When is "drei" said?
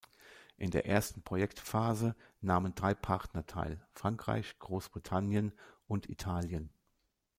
2.73-2.95